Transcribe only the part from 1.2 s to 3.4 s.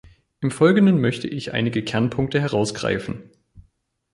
ich einige Kernpunkte herausgreifen.